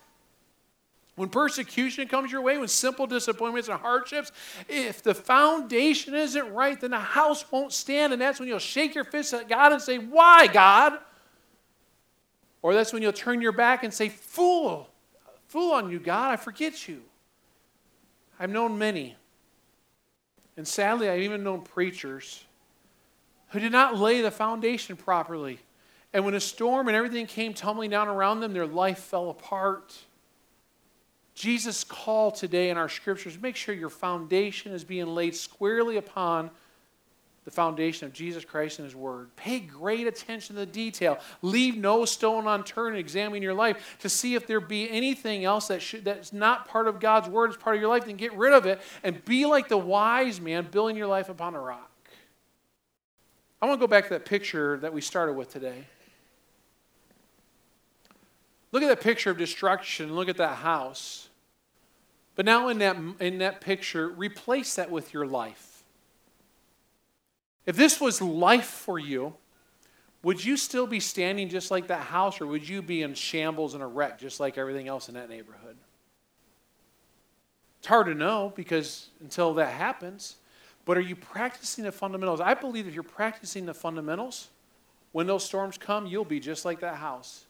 [1.15, 4.33] When persecution comes your way, when simple disappointments and hardships,
[4.67, 8.11] if the foundation isn't right, then the house won't stand.
[8.11, 10.99] And that's when you'll shake your fist at God and say, Why, God?
[12.61, 14.89] Or that's when you'll turn your back and say, Fool,
[15.47, 17.01] fool on you, God, I forget you.
[18.37, 19.15] I've known many.
[20.57, 22.43] And sadly, I've even known preachers
[23.49, 25.59] who did not lay the foundation properly.
[26.13, 29.95] And when a storm and everything came tumbling down around them, their life fell apart.
[31.35, 36.49] Jesus' call today in our scriptures make sure your foundation is being laid squarely upon
[37.47, 39.33] the foundation of Jesus Christ and His Word.
[39.37, 41.17] Pay great attention to the detail.
[41.41, 42.97] Leave no stone unturned.
[42.97, 46.89] Examine your life to see if there be anything else that should, that's not part
[46.89, 48.05] of God's Word, as part of your life.
[48.05, 51.55] Then get rid of it and be like the wise man, building your life upon
[51.55, 51.89] a rock.
[53.61, 55.85] I want to go back to that picture that we started with today.
[58.71, 60.15] Look at that picture of destruction.
[60.15, 61.29] Look at that house.
[62.35, 65.83] But now, in that, in that picture, replace that with your life.
[67.65, 69.33] If this was life for you,
[70.21, 73.73] would you still be standing just like that house, or would you be in shambles
[73.73, 75.77] and a wreck just like everything else in that neighborhood?
[77.79, 80.35] It's hard to know because until that happens,
[80.87, 82.39] but are you practicing the fundamentals?
[82.39, 84.47] I believe if you're practicing the fundamentals,
[85.11, 87.43] when those storms come, you'll be just like that house.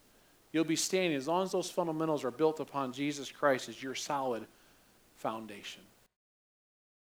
[0.51, 3.93] You'll be standing as long as those fundamentals are built upon Jesus Christ as your
[3.93, 4.47] solid
[5.17, 5.83] foundation.